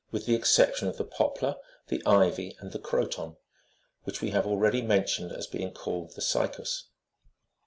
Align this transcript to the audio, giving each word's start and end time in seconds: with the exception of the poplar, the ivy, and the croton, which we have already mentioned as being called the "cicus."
with 0.09 0.25
the 0.25 0.33
exception 0.33 0.87
of 0.87 0.97
the 0.97 1.03
poplar, 1.03 1.57
the 1.89 2.01
ivy, 2.07 2.57
and 2.59 2.71
the 2.71 2.79
croton, 2.79 3.35
which 4.03 4.19
we 4.19 4.31
have 4.31 4.47
already 4.47 4.81
mentioned 4.81 5.31
as 5.31 5.45
being 5.45 5.71
called 5.71 6.15
the 6.15 6.21
"cicus." 6.21 6.85